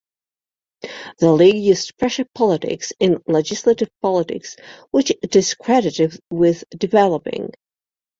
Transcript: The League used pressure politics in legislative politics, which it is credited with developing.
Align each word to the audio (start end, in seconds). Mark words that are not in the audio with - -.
The 1.19 1.31
League 1.31 1.63
used 1.63 1.95
pressure 1.99 2.25
politics 2.33 2.91
in 2.99 3.21
legislative 3.27 3.89
politics, 4.01 4.55
which 4.89 5.11
it 5.21 5.35
is 5.35 5.53
credited 5.53 6.19
with 6.31 6.63
developing. 6.71 7.51